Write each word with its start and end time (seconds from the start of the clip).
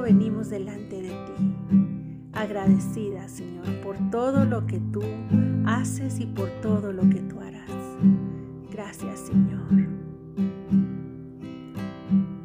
venimos 0.00 0.48
delante 0.48 1.02
de 1.02 1.08
ti, 1.10 2.30
agradecida 2.32 3.28
Señor 3.28 3.66
por 3.82 3.96
todo 4.10 4.44
lo 4.44 4.66
que 4.66 4.80
tú 4.80 5.02
haces 5.66 6.18
y 6.18 6.26
por 6.26 6.48
todo 6.62 6.92
lo 6.92 7.02
que 7.10 7.20
tú 7.20 7.40
harás. 7.40 7.70
Gracias 8.70 9.20
Señor. 9.20 9.88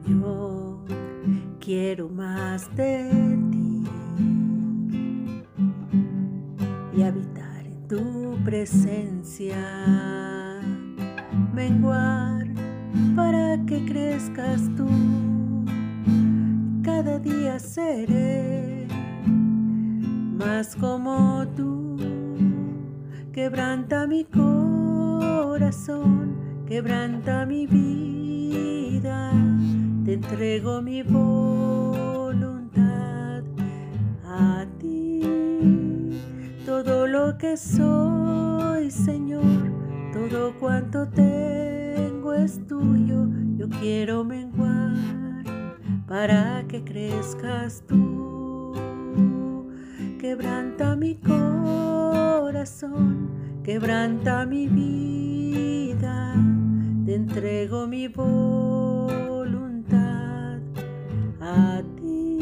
Yo 0.06 0.84
quiero 1.60 2.10
más 2.10 2.76
de 2.76 3.10
ti 3.52 3.84
y 6.98 7.02
habitar 7.04 7.66
en 7.66 7.88
tu 7.88 8.38
presencia, 8.44 9.56
menguar 11.54 12.48
para 13.16 13.64
que 13.66 13.86
crezcas 13.86 14.70
tú 14.76 14.88
cada 16.98 17.20
día 17.20 17.60
seré 17.60 18.88
más 19.28 20.76
como 20.76 21.46
tú. 21.56 21.96
Quebranta 23.32 24.08
mi 24.08 24.26
corazón, 24.26 25.86
quebranta 26.66 27.46
mi 27.46 27.68
vida, 27.68 29.32
te 30.06 30.14
entrego 30.14 30.82
mi 30.82 31.04
voluntad 31.04 32.34
a 34.26 34.66
ti. 34.80 35.22
Todo 36.66 37.06
lo 37.06 37.38
que 37.38 37.58
soy, 37.58 38.90
Señor, 38.90 39.44
todo 40.12 40.58
cuanto 40.60 41.08
tengo 41.08 42.34
es 42.34 42.66
tuyo, 42.66 43.28
yo 43.56 43.70
quiero 43.70 44.24
menguar 44.24 45.27
para 46.08 46.64
que 46.68 46.84
crezcas 46.84 47.84
tú. 47.88 48.74
Quebranta 50.20 50.96
mi 50.96 51.16
corazón, 51.16 52.80
quebranta 53.64 54.46
mi 54.46 54.68
vida, 54.68 56.34
te 57.06 57.16
entrego 57.16 57.88
mi 57.88 58.08
voluntad 58.08 59.00
a 61.42 61.82
ti. 61.98 62.40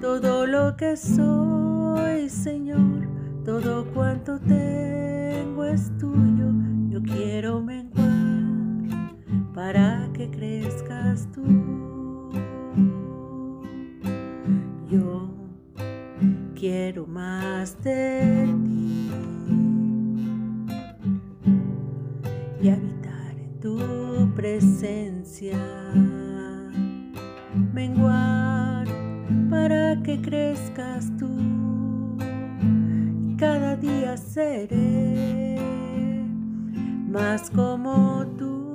Todo 0.00 0.46
lo 0.46 0.76
que 0.76 0.96
soy, 0.96 2.28
Señor, 2.28 3.08
todo 3.44 3.84
cuanto 3.92 4.38
tengo 4.38 5.64
es 5.64 5.90
tuyo, 5.98 6.52
yo 6.88 7.02
quiero 7.02 7.60
menguar 7.60 8.12
para 9.54 10.08
que 10.14 10.30
crezcas 10.30 11.28
tú. 11.32 11.81
Quiero 16.62 17.08
más 17.08 17.76
de 17.82 18.46
ti. 18.64 19.10
Y 22.62 22.68
habitar 22.68 23.34
en 23.36 23.58
tu 23.58 24.32
presencia, 24.36 25.58
menguar 27.74 28.86
para 29.50 30.00
que 30.04 30.22
crezcas 30.22 31.10
tú. 31.18 32.16
Cada 33.36 33.74
día 33.74 34.16
seré 34.16 35.58
más 37.08 37.50
como 37.50 38.24
tú, 38.38 38.72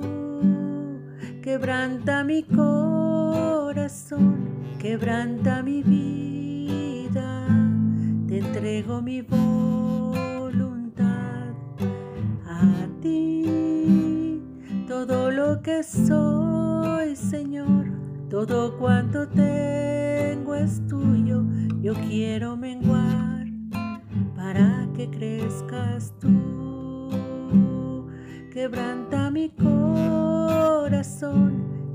quebranta 1.40 2.22
mi 2.22 2.42
corazón, 2.42 4.36
quebranta 4.78 5.62
mi 5.62 5.82
vida 5.82 6.27
entrego 8.38 9.02
mi 9.02 9.20
voluntad 9.20 10.36
a 12.46 12.86
ti. 13.00 14.40
Todo 14.86 15.30
lo 15.30 15.60
que 15.60 15.82
soy, 15.82 17.16
Señor, 17.16 17.86
todo 18.30 18.78
cuanto 18.78 19.26
tengo 19.28 20.54
es 20.54 20.86
tuyo. 20.86 21.42
Yo 21.80 21.94
quiero 21.94 22.56
menguar 22.56 23.46
para 24.36 24.88
que 24.94 25.10
crezcas 25.10 26.14
tú. 26.20 28.06
Quebranta 28.52 29.30
mi 29.30 29.50
corazón, 29.50 31.16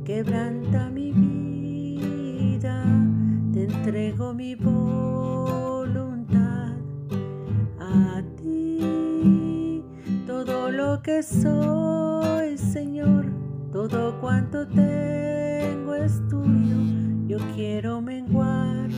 quebranta 0.03 0.89
mi 0.89 1.11
vida. 1.11 2.83
Te 3.53 3.63
entrego 3.63 4.33
mi 4.33 4.55
voz 4.55 5.42
que 11.03 11.21
soy, 11.21 12.57
Señor, 12.57 13.25
todo 13.73 14.21
cuanto 14.21 14.65
tengo 14.69 15.95
es 15.95 16.25
tuyo. 16.29 16.77
Yo 17.27 17.37
quiero 17.53 18.01
menguar 18.01 18.89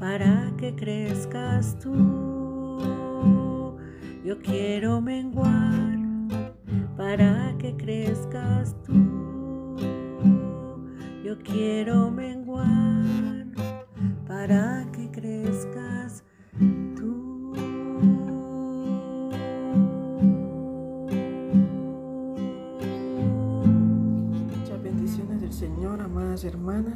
para 0.00 0.52
que 0.58 0.74
crezcas 0.74 1.78
tú. 1.78 3.78
Yo 4.24 4.40
quiero 4.42 5.00
menguar 5.00 5.98
para 6.96 7.54
que 7.58 7.76
crezcas 7.76 8.74
tú. 8.82 9.76
Yo 11.24 11.38
quiero 11.44 12.10
menguar 12.10 13.46
para 14.26 14.84
que 14.92 15.08
crezcas 15.12 16.03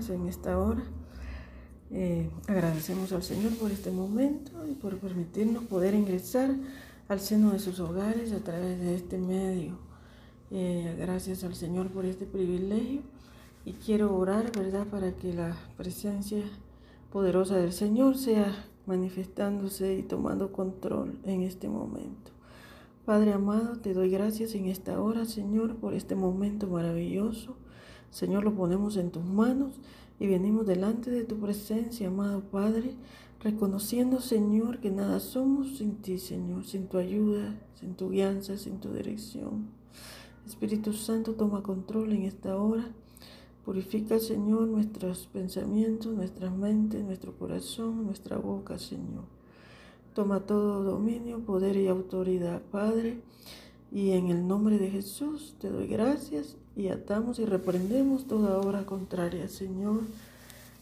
en 0.09 0.29
esta 0.29 0.57
hora. 0.59 0.85
Eh, 1.91 2.31
agradecemos 2.47 3.13
al 3.13 3.25
Señor 3.25 3.53
por 3.57 3.73
este 3.73 3.91
momento 3.91 4.53
y 4.71 4.75
por 4.75 4.97
permitirnos 4.99 5.65
poder 5.65 5.95
ingresar 5.95 6.55
al 7.09 7.19
seno 7.19 7.51
de 7.51 7.59
sus 7.59 7.81
hogares 7.81 8.33
a 8.33 8.39
través 8.39 8.79
de 8.79 8.95
este 8.95 9.19
medio. 9.19 9.77
Eh, 10.53 10.97
gracias 11.01 11.43
al 11.43 11.57
Señor 11.57 11.89
por 11.89 12.05
este 12.05 12.27
privilegio 12.27 13.03
y 13.65 13.73
quiero 13.73 14.17
orar, 14.17 14.53
¿verdad?, 14.53 14.87
para 14.87 15.17
que 15.17 15.35
la 15.35 15.57
presencia 15.77 16.45
poderosa 17.11 17.57
del 17.57 17.73
Señor 17.73 18.17
sea 18.17 18.67
manifestándose 18.87 19.97
y 19.97 20.03
tomando 20.03 20.53
control 20.53 21.19
en 21.25 21.43
este 21.43 21.69
momento. 21.69 22.31
Padre 23.05 23.33
amado, 23.33 23.81
te 23.81 23.95
doy 23.95 24.11
gracias 24.11 24.55
en 24.55 24.67
esta 24.67 25.01
hora, 25.01 25.25
Señor, 25.25 25.77
por 25.77 25.95
este 25.95 26.15
momento 26.15 26.69
maravilloso 26.69 27.57
Señor, 28.11 28.45
lo 28.45 28.55
ponemos 28.55 28.97
en 28.97 29.11
tus 29.11 29.25
manos 29.25 29.75
y 30.19 30.27
venimos 30.27 30.67
delante 30.67 31.11
de 31.11 31.25
tu 31.25 31.37
presencia, 31.39 32.09
amado 32.09 32.41
Padre, 32.43 32.95
reconociendo, 33.41 34.21
Señor, 34.21 34.81
que 34.81 34.91
nada 34.91 35.21
somos 35.21 35.79
sin 35.79 35.97
ti, 35.97 36.19
Señor, 36.19 36.65
sin 36.65 36.89
tu 36.89 36.99
ayuda, 36.99 37.55
sin 37.79 37.95
tu 37.95 38.11
guianza, 38.11 38.57
sin 38.57 38.81
tu 38.81 38.93
dirección. 38.93 39.69
Espíritu 40.47 40.93
Santo, 40.93 41.35
toma 41.35 41.63
control 41.63 42.13
en 42.13 42.23
esta 42.23 42.57
hora. 42.57 42.91
Purifica, 43.65 44.19
Señor, 44.19 44.67
nuestros 44.67 45.27
pensamientos, 45.27 46.15
nuestras 46.15 46.57
mentes, 46.57 47.05
nuestro 47.05 47.37
corazón, 47.39 48.07
nuestra 48.07 48.39
boca, 48.39 48.79
Señor. 48.79 49.25
Toma 50.15 50.41
todo 50.41 50.83
dominio, 50.83 51.41
poder 51.41 51.77
y 51.77 51.87
autoridad, 51.87 52.63
Padre. 52.73 53.21
Y 53.91 54.11
en 54.11 54.29
el 54.29 54.47
nombre 54.47 54.79
de 54.79 54.91
Jesús 54.91 55.55
te 55.61 55.71
doy 55.71 55.87
gracias 55.87 56.57
y 56.77 56.89
atamos 56.89 57.39
y 57.39 57.47
reprendemos 57.47 58.27
toda 58.27 58.59
obra 58.59 58.85
contraria, 58.85 59.49
Señor, 59.49 60.01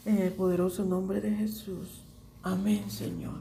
en 0.05 0.19
el 0.19 0.33
poderoso 0.33 0.85
nombre 0.85 1.21
de 1.21 1.31
Jesús. 1.31 2.03
Amén, 2.43 2.91
Señor. 2.91 3.41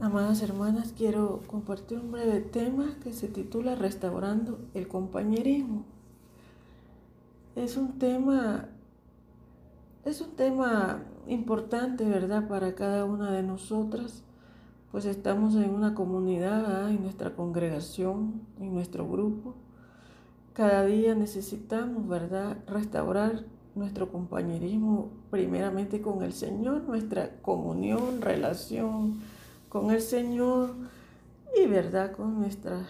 Amadas 0.00 0.42
hermanas, 0.42 0.94
quiero 0.96 1.42
compartir 1.48 1.98
un 1.98 2.12
breve 2.12 2.40
tema 2.40 2.96
que 3.02 3.12
se 3.12 3.26
titula 3.26 3.74
Restaurando 3.74 4.60
el 4.74 4.86
compañerismo. 4.86 5.84
Es 7.56 7.76
un 7.76 7.98
tema 7.98 8.68
es 10.04 10.20
un 10.20 10.30
tema 10.30 11.02
importante, 11.26 12.04
¿verdad?, 12.04 12.48
para 12.48 12.74
cada 12.74 13.04
una 13.04 13.30
de 13.32 13.42
nosotras 13.42 14.22
pues 14.90 15.04
estamos 15.04 15.54
en 15.54 15.70
una 15.70 15.94
comunidad, 15.94 16.90
en 16.90 17.02
nuestra 17.02 17.34
congregación, 17.34 18.40
en 18.58 18.74
nuestro 18.74 19.06
grupo. 19.06 19.54
Cada 20.54 20.84
día 20.86 21.14
necesitamos, 21.14 22.08
¿verdad?, 22.08 22.56
restaurar 22.66 23.44
nuestro 23.74 24.10
compañerismo 24.10 25.10
primeramente 25.30 26.00
con 26.00 26.22
el 26.22 26.32
Señor, 26.32 26.82
nuestra 26.84 27.30
comunión, 27.42 28.22
relación 28.22 29.20
con 29.68 29.90
el 29.90 30.00
Señor 30.00 30.74
y, 31.56 31.66
¿verdad?, 31.66 32.12
con, 32.12 32.40
nuestra, 32.40 32.86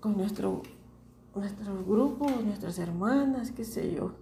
con 0.00 0.16
nuestro, 0.16 0.62
grupo, 1.86 2.26
nuestras 2.44 2.78
hermanas, 2.78 3.52
qué 3.52 3.64
sé 3.64 3.94
yo. 3.94 4.12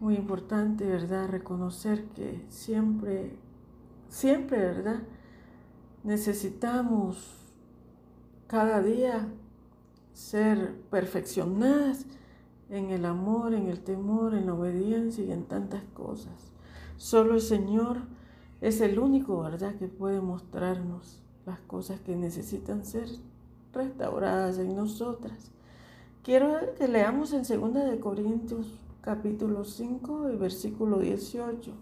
muy 0.00 0.16
importante, 0.16 0.84
¿verdad? 0.84 1.28
Reconocer 1.28 2.04
que 2.16 2.44
siempre, 2.48 3.36
siempre, 4.08 4.58
¿verdad? 4.58 5.02
Necesitamos 6.02 7.34
cada 8.46 8.82
día 8.82 9.28
ser 10.14 10.74
perfeccionadas 10.90 12.06
en 12.70 12.90
el 12.90 13.04
amor, 13.04 13.54
en 13.54 13.68
el 13.68 13.80
temor, 13.80 14.34
en 14.34 14.46
la 14.46 14.54
obediencia 14.54 15.24
y 15.24 15.32
en 15.32 15.44
tantas 15.44 15.82
cosas. 15.94 16.52
Solo 16.96 17.34
el 17.34 17.40
Señor 17.40 17.98
es 18.60 18.80
el 18.80 18.98
único, 18.98 19.40
¿verdad?, 19.40 19.74
que 19.74 19.88
puede 19.88 20.20
mostrarnos 20.20 21.22
las 21.46 21.60
cosas 21.60 22.00
que 22.00 22.16
necesitan 22.16 22.84
ser 22.84 23.08
restauradas 23.72 24.58
en 24.58 24.76
nosotras. 24.76 25.50
Quiero 26.22 26.74
que 26.76 26.88
leamos 26.88 27.32
en 27.32 27.42
2 27.42 27.74
de 27.90 28.00
Corintios 28.00 28.66
capítulo 29.00 29.64
5 29.64 30.30
y 30.30 30.36
versículo 30.36 30.98
18. 30.98 31.72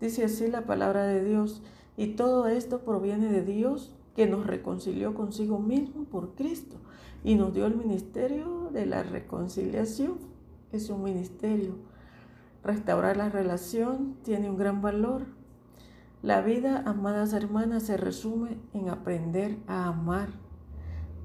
Dice 0.00 0.24
así 0.24 0.48
la 0.48 0.62
palabra 0.62 1.04
de 1.04 1.24
Dios, 1.24 1.62
y 1.96 2.08
todo 2.08 2.46
esto 2.46 2.80
proviene 2.80 3.28
de 3.28 3.42
Dios 3.42 3.94
que 4.16 4.26
nos 4.26 4.46
reconcilió 4.46 5.14
consigo 5.14 5.58
mismo 5.58 6.04
por 6.04 6.34
Cristo 6.34 6.76
y 7.24 7.34
nos 7.34 7.54
dio 7.54 7.66
el 7.66 7.76
ministerio 7.76 8.70
de 8.72 8.86
la 8.86 9.02
reconciliación. 9.02 10.18
Es 10.72 10.90
un 10.90 11.02
ministerio. 11.02 11.74
Restaurar 12.64 13.16
la 13.16 13.28
relación 13.28 14.16
tiene 14.22 14.50
un 14.50 14.56
gran 14.56 14.82
valor. 14.82 15.26
La 16.22 16.40
vida, 16.40 16.82
amadas 16.86 17.32
hermanas, 17.32 17.84
se 17.84 17.96
resume 17.96 18.58
en 18.72 18.88
aprender 18.88 19.58
a 19.66 19.86
amar. 19.86 20.28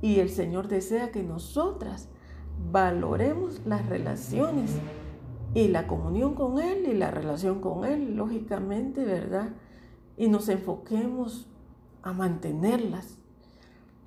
Y 0.02 0.20
el 0.20 0.30
Señor 0.30 0.68
desea 0.68 1.12
que 1.12 1.24
nosotras 1.24 2.10
valoremos 2.72 3.62
las 3.66 3.86
relaciones 3.88 4.72
y 5.54 5.68
la 5.68 5.88
comunión 5.88 6.34
con 6.34 6.60
Él 6.60 6.88
y 6.88 6.94
la 6.94 7.12
relación 7.12 7.62
con 7.62 7.86
Él, 7.86 8.16
lógicamente, 8.16 9.06
¿verdad? 9.06 9.50
Y 10.18 10.28
nos 10.28 10.50
enfoquemos 10.50 11.48
a 12.02 12.12
mantenerlas 12.12 13.18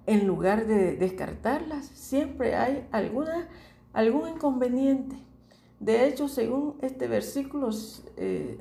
en 0.06 0.26
lugar 0.26 0.66
de 0.66 0.96
descartarlas. 0.96 1.86
Siempre 1.86 2.56
hay 2.56 2.88
alguna, 2.90 3.48
algún 3.92 4.28
inconveniente. 4.28 5.16
De 5.78 6.06
hecho, 6.06 6.28
según 6.28 6.76
este 6.82 7.08
versículo 7.08 7.70
eh, 8.16 8.58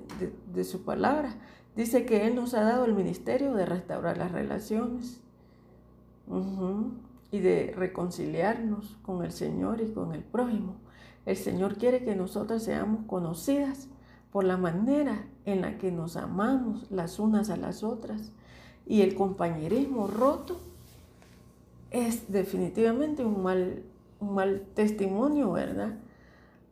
de, 0.54 0.64
su 0.64 0.84
palabra, 0.84 1.36
dice 1.76 2.06
que 2.06 2.28
Él 2.28 2.36
nos 2.36 2.54
ha 2.54 2.64
dado 2.64 2.86
el 2.86 2.94
ministerio 2.94 3.54
de 3.54 3.66
restaurar 3.66 4.18
las 4.18 4.32
relaciones 4.32 5.20
y 7.32 7.40
de 7.40 7.74
reconciliarnos 7.76 8.98
con 9.02 9.26
el 9.26 9.32
Señor 9.32 9.82
y 9.82 9.92
con 9.92 10.14
el 10.14 10.24
prójimo. 10.24 10.76
El 11.26 11.36
Señor 11.36 11.76
quiere 11.76 12.06
que 12.06 12.16
nosotras 12.16 12.64
seamos 12.64 13.06
conocidas 13.06 13.90
por 14.32 14.44
la 14.44 14.58
manera 14.58 15.26
en 15.46 15.62
la 15.62 15.78
que 15.78 15.92
nos 15.92 16.16
amamos 16.16 16.90
las 16.92 17.20
unas 17.20 17.50
a 17.50 17.58
las 17.58 17.84
otras. 17.84 18.32
Y 18.86 19.02
el 19.02 19.16
compañerismo 19.16 20.08
roto 20.08 20.60
es 21.92 22.32
definitivamente 22.32 23.26
un 23.26 23.44
mal, 23.44 23.84
un 24.20 24.34
mal 24.36 24.66
testimonio, 24.74 25.52
¿verdad? 25.52 25.96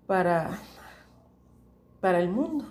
Para, 0.06 0.60
para 2.00 2.20
el 2.20 2.30
mundo. 2.30 2.66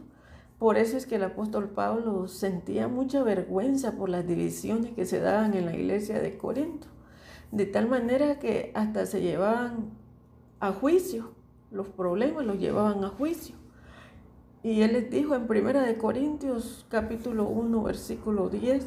Por 0.59 0.79
eso 0.79 0.97
es 0.97 1.07
que 1.07 1.17
el 1.17 1.25
apóstol 1.25 1.69
Pablo 1.69 2.29
sentía 2.29 2.89
mucha 2.89 3.23
vergüenza 3.23 3.93
por 3.93 4.09
las 4.09 4.27
divisiones 4.27 4.95
que 4.95 5.05
se 5.05 5.21
daban 5.21 5.55
en 5.55 5.67
la 5.67 5.75
iglesia 5.75 6.21
de 6.21 6.39
Corinto. 6.39 6.87
De 7.53 7.67
tal 7.67 7.89
manera 7.89 8.39
que 8.39 8.73
hasta 8.75 9.07
se 9.07 9.21
llevaban 9.21 9.91
a 10.61 10.73
juicio 10.73 11.37
los 11.71 11.89
problemas 11.89 12.45
los 12.45 12.59
llevaban 12.59 13.05
a 13.05 13.09
juicio. 13.09 13.55
Y 14.67 14.83
él 14.83 14.95
les 14.95 15.09
dijo 15.09 15.37
en 15.37 15.47
Primera 15.47 15.83
de 15.83 15.97
Corintios 15.97 16.85
capítulo 16.89 17.45
1 17.49 17.85
versículo 17.85 18.49
10, 18.49 18.85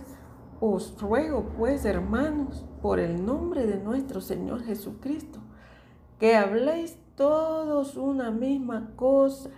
os 0.59 0.99
ruego 0.99 1.53
pues 1.57 1.85
hermanos 1.85 2.65
por 2.81 2.99
el 2.99 3.25
nombre 3.25 3.65
de 3.65 3.77
nuestro 3.77 4.19
Señor 4.19 4.61
Jesucristo, 4.65 5.39
que 6.19 6.35
habléis 6.35 6.97
todos 7.15 7.95
una 7.95 8.29
misma 8.29 8.91
cosa, 8.97 9.51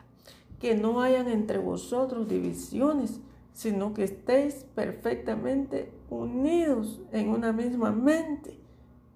que 0.59 0.75
no 0.75 1.01
hayan 1.01 1.27
entre 1.27 1.57
vosotros 1.57 2.27
divisiones, 2.27 3.19
sino 3.51 3.95
que 3.95 4.03
estéis 4.03 4.68
perfectamente 4.75 5.91
unidos 6.12 7.01
en 7.12 7.29
una 7.29 7.51
misma 7.51 7.91
mente 7.91 8.59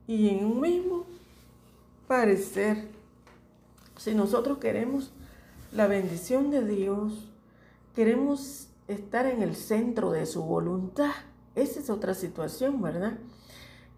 y 0.08 0.30
en 0.30 0.44
un 0.44 0.60
mismo 0.60 1.06
parecer. 2.08 2.88
Si 3.96 4.16
nosotros 4.16 4.58
queremos 4.58 5.14
la 5.76 5.88
bendición 5.88 6.52
de 6.52 6.64
Dios, 6.64 7.30
queremos 7.94 8.70
estar 8.88 9.26
en 9.26 9.42
el 9.42 9.56
centro 9.56 10.12
de 10.12 10.26
su 10.26 10.42
voluntad, 10.42 11.12
esa 11.54 11.82
es 11.82 11.90
otra 11.90 12.14
situación, 12.14 12.82
¿verdad? 12.82 13.18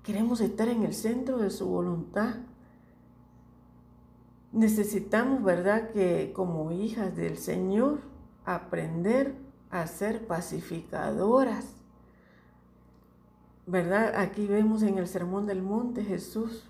Queremos 0.04 0.42
estar 0.42 0.68
en 0.70 0.84
el 0.84 0.96
centro 0.96 1.38
de 1.38 1.52
su 1.52 1.68
voluntad. 1.68 2.36
Necesitamos, 4.52 5.44
¿verdad?, 5.44 5.92
que 5.92 6.32
como 6.34 6.72
hijas 6.72 7.16
del 7.16 7.38
Señor, 7.38 8.00
aprender 8.44 9.36
a 9.70 9.86
ser 9.86 10.26
pacificadoras. 10.26 11.66
¿Verdad? 13.68 14.16
Aquí 14.16 14.48
vemos 14.48 14.82
en 14.82 14.98
el 14.98 15.08
Sermón 15.08 15.46
del 15.46 15.62
Monte 15.62 16.04
Jesús 16.04 16.64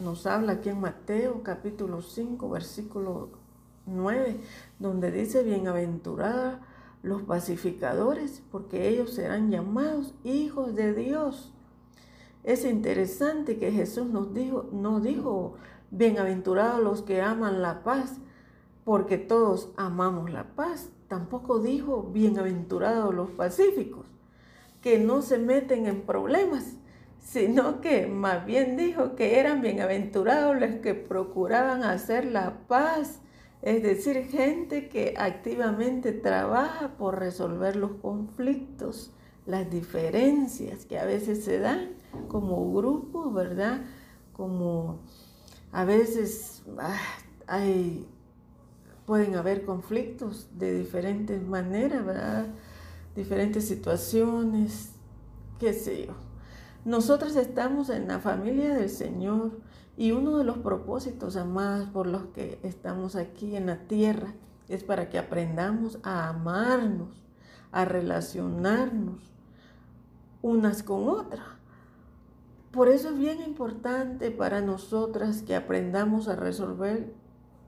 nos 0.00 0.26
habla 0.26 0.54
aquí 0.54 0.70
en 0.70 0.80
Mateo 0.80 1.42
capítulo 1.44 2.02
5, 2.02 2.48
versículo 2.50 3.43
9, 3.86 4.36
donde 4.78 5.10
dice, 5.10 5.42
bienaventurados 5.42 6.58
los 7.02 7.22
pacificadores, 7.22 8.42
porque 8.50 8.88
ellos 8.88 9.12
serán 9.12 9.50
llamados 9.50 10.14
hijos 10.24 10.74
de 10.74 10.94
Dios. 10.94 11.52
Es 12.44 12.64
interesante 12.64 13.58
que 13.58 13.72
Jesús 13.72 14.06
nos 14.06 14.32
dijo, 14.34 14.68
no 14.72 15.00
dijo, 15.00 15.54
bienaventurados 15.90 16.82
los 16.82 17.02
que 17.02 17.20
aman 17.22 17.62
la 17.62 17.82
paz, 17.82 18.18
porque 18.84 19.18
todos 19.18 19.70
amamos 19.76 20.30
la 20.30 20.54
paz. 20.54 20.90
Tampoco 21.08 21.58
dijo, 21.58 22.10
bienaventurados 22.12 23.14
los 23.14 23.30
pacíficos, 23.30 24.06
que 24.80 24.98
no 24.98 25.22
se 25.22 25.38
meten 25.38 25.86
en 25.86 26.02
problemas, 26.02 26.76
sino 27.18 27.80
que 27.80 28.06
más 28.06 28.44
bien 28.44 28.76
dijo 28.76 29.14
que 29.14 29.38
eran 29.38 29.62
bienaventurados 29.62 30.58
los 30.58 30.76
que 30.76 30.94
procuraban 30.94 31.82
hacer 31.82 32.26
la 32.26 32.66
paz, 32.66 33.20
es 33.64 33.82
decir, 33.82 34.26
gente 34.26 34.90
que 34.90 35.14
activamente 35.16 36.12
trabaja 36.12 36.98
por 36.98 37.18
resolver 37.18 37.76
los 37.76 37.92
conflictos, 37.92 39.10
las 39.46 39.70
diferencias 39.70 40.84
que 40.84 40.98
a 40.98 41.06
veces 41.06 41.44
se 41.44 41.60
dan 41.60 41.92
como 42.28 42.74
grupo, 42.74 43.32
¿verdad? 43.32 43.80
Como 44.34 44.98
a 45.72 45.86
veces 45.86 46.62
ah, 46.78 46.94
hay, 47.46 48.06
pueden 49.06 49.34
haber 49.34 49.64
conflictos 49.64 50.46
de 50.58 50.74
diferentes 50.74 51.42
maneras, 51.42 52.04
¿verdad? 52.04 52.48
Diferentes 53.16 53.66
situaciones, 53.66 54.90
qué 55.58 55.72
sé 55.72 56.08
yo. 56.08 56.12
Nosotros 56.84 57.34
estamos 57.36 57.88
en 57.88 58.08
la 58.08 58.18
familia 58.18 58.74
del 58.74 58.90
Señor 58.90 59.52
y 59.96 60.12
uno 60.12 60.38
de 60.38 60.44
los 60.44 60.58
propósitos, 60.58 61.36
amadas, 61.36 61.88
por 61.88 62.06
los 62.06 62.26
que 62.26 62.58
estamos 62.62 63.16
aquí 63.16 63.56
en 63.56 63.66
la 63.66 63.86
tierra 63.86 64.34
es 64.68 64.82
para 64.82 65.08
que 65.08 65.18
aprendamos 65.18 65.98
a 66.02 66.28
amarnos, 66.28 67.22
a 67.70 67.84
relacionarnos 67.84 69.32
unas 70.42 70.82
con 70.82 71.08
otras. 71.08 71.46
Por 72.72 72.88
eso 72.88 73.10
es 73.10 73.18
bien 73.18 73.40
importante 73.40 74.30
para 74.32 74.60
nosotras 74.60 75.42
que 75.42 75.54
aprendamos 75.54 76.26
a 76.28 76.34
resolver 76.34 77.14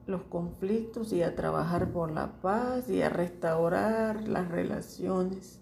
los 0.07 0.23
conflictos 0.23 1.13
y 1.13 1.23
a 1.23 1.37
trabajar 1.37 1.93
por 1.93 2.11
la 2.11 2.41
paz 2.41 2.89
y 2.89 3.03
a 3.03 3.09
restaurar 3.09 4.27
las 4.27 4.49
relaciones. 4.49 5.61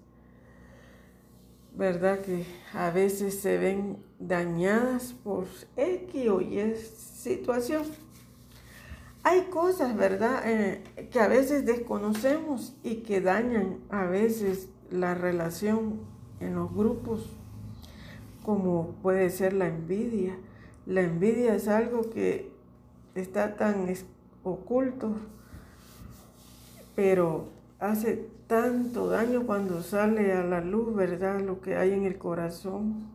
¿Verdad? 1.74 2.20
Que 2.20 2.46
a 2.72 2.90
veces 2.90 3.40
se 3.40 3.58
ven 3.58 3.98
dañadas 4.18 5.12
por 5.12 5.46
X 5.76 6.28
o 6.28 6.40
Y 6.40 6.74
situación. 6.76 7.82
Hay 9.22 9.42
cosas, 9.44 9.96
¿verdad?, 9.96 10.42
eh, 10.44 11.08
que 11.10 11.18
a 11.18 11.28
veces 11.28 11.64
desconocemos 11.64 12.76
y 12.82 12.96
que 12.96 13.20
dañan 13.20 13.78
a 13.88 14.04
veces 14.04 14.68
la 14.90 15.14
relación 15.14 16.00
en 16.40 16.54
los 16.54 16.72
grupos, 16.72 17.30
como 18.44 18.96
puede 19.02 19.30
ser 19.30 19.54
la 19.54 19.66
envidia. 19.68 20.36
La 20.84 21.00
envidia 21.00 21.54
es 21.54 21.68
algo 21.68 22.10
que 22.10 22.52
está 23.14 23.56
tan 23.56 23.86
oculto, 24.42 25.16
pero 26.94 27.48
hace 27.78 28.28
tanto 28.46 29.08
daño 29.08 29.46
cuando 29.46 29.82
sale 29.82 30.32
a 30.32 30.44
la 30.44 30.60
luz, 30.60 30.94
¿verdad? 30.94 31.40
Lo 31.40 31.60
que 31.60 31.76
hay 31.76 31.92
en 31.92 32.04
el 32.04 32.18
corazón. 32.18 33.08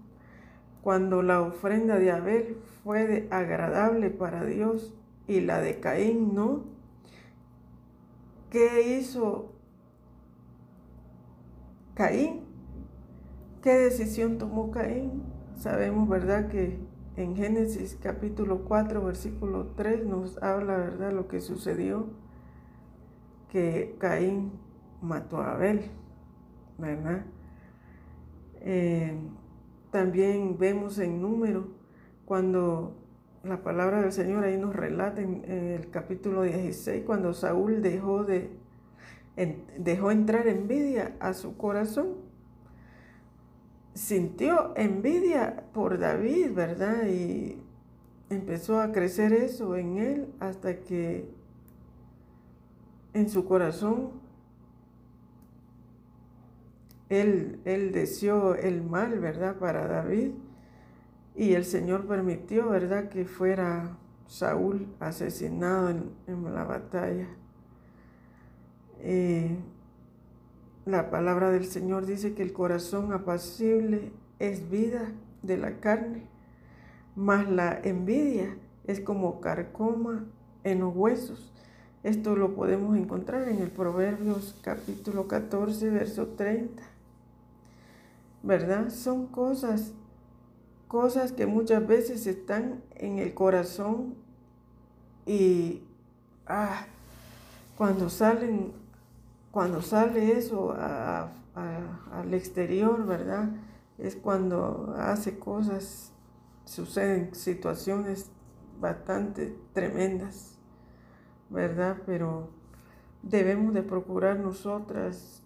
Cuando 0.81 1.21
la 1.21 1.41
ofrenda 1.41 1.99
de 1.99 2.11
Abel 2.11 2.57
fue 2.83 3.27
agradable 3.31 4.09
para 4.09 4.45
Dios 4.45 4.93
y 5.27 5.41
la 5.41 5.61
de 5.61 5.79
Caín 5.79 6.33
no. 6.33 6.63
¿Qué 8.49 8.97
hizo 8.97 9.51
Caín? 11.93 12.41
¿Qué 13.61 13.71
decisión 13.71 14.37
tomó 14.37 14.71
Caín? 14.71 15.23
Sabemos, 15.57 16.07
¿verdad? 16.07 16.47
Que 16.47 16.79
en 17.17 17.35
Génesis 17.35 17.97
capítulo 18.01 18.63
4, 18.63 19.03
versículo 19.03 19.67
3 19.75 20.05
nos 20.05 20.41
habla, 20.41 20.77
¿verdad? 20.77 21.11
Lo 21.11 21.27
que 21.27 21.41
sucedió, 21.41 22.07
que 23.51 23.95
Caín 23.99 24.53
mató 25.01 25.41
a 25.41 25.53
Abel, 25.53 25.81
¿verdad? 26.77 27.25
Eh, 28.61 29.17
también 29.91 30.57
vemos 30.57 30.99
en 30.99 31.21
número 31.21 31.67
cuando 32.25 32.95
la 33.43 33.63
palabra 33.63 34.01
del 34.01 34.11
Señor 34.11 34.43
ahí 34.43 34.57
nos 34.57 34.75
relata 34.75 35.21
en, 35.21 35.45
el 35.45 35.89
capítulo 35.89 36.43
16, 36.43 37.03
cuando 37.05 37.33
Saúl 37.33 37.81
dejó 37.81 38.23
de 38.23 38.57
dejó 39.77 40.11
entrar 40.11 40.49
envidia 40.49 41.15
a 41.21 41.33
su 41.33 41.55
corazón 41.55 42.29
sintió 43.99 44.73
envidia 44.77 45.65
por 45.73 45.99
David, 45.99 46.53
¿verdad? 46.53 47.07
Y 47.07 47.61
empezó 48.29 48.79
a 48.79 48.91
crecer 48.91 49.33
eso 49.33 49.75
en 49.75 49.97
él 49.97 50.27
hasta 50.39 50.79
que 50.79 51.29
en 53.13 53.29
su 53.29 53.45
corazón 53.45 54.11
él, 57.09 57.59
él 57.65 57.91
deseó 57.91 58.55
el 58.55 58.83
mal, 58.83 59.19
¿verdad? 59.19 59.57
Para 59.57 59.87
David. 59.87 60.31
Y 61.35 61.53
el 61.53 61.65
Señor 61.65 62.05
permitió, 62.05 62.69
¿verdad? 62.69 63.09
Que 63.09 63.25
fuera 63.25 63.97
Saúl 64.27 64.87
asesinado 64.99 65.89
en, 65.89 66.53
la 66.53 66.63
batalla. 66.63 67.27
Eh, 68.99 69.57
la 70.85 71.09
palabra 71.09 71.49
del 71.49 71.65
Señor 71.65 72.05
dice 72.05 72.33
que 72.33 72.43
el 72.43 72.53
corazón 72.53 73.11
apacible 73.11 74.11
es 74.37 74.69
vida 74.69 75.11
de 75.41 75.57
la 75.57 75.79
carne, 75.79 76.27
mas 77.15 77.49
la 77.49 77.79
envidia 77.83 78.55
es 78.85 78.99
como 78.99 79.41
carcoma 79.41 80.25
en 80.63 80.79
los 80.79 80.95
huesos. 80.95 81.51
Esto 82.03 82.35
lo 82.35 82.55
podemos 82.55 82.97
encontrar 82.97 83.47
en 83.47 83.59
el 83.59 83.71
Proverbios 83.71 84.57
capítulo 84.61 85.27
14, 85.27 85.89
verso 85.89 86.27
30. 86.27 86.81
¿Verdad? 88.41 88.89
Son 88.89 89.27
cosas, 89.27 89.93
cosas 90.87 91.31
que 91.31 91.45
muchas 91.45 91.85
veces 91.85 92.25
están 92.27 92.81
en 92.95 93.19
el 93.19 93.33
corazón 93.33 94.15
y 95.25 95.83
ah, 96.47 96.85
cuando 97.77 98.09
salen 98.09 98.73
cuando 99.51 99.81
sale 99.81 100.37
eso 100.37 100.75
al 100.75 102.33
exterior, 102.33 103.05
¿verdad? 103.05 103.49
Es 103.97 104.15
cuando 104.15 104.95
hace 104.97 105.39
cosas, 105.39 106.11
suceden 106.65 107.33
situaciones 107.33 108.29
bastante 108.79 109.57
tremendas, 109.73 110.57
¿verdad? 111.49 111.97
Pero 112.05 112.49
debemos 113.23 113.73
de 113.73 113.81
procurar 113.81 114.39
nosotras 114.39 115.41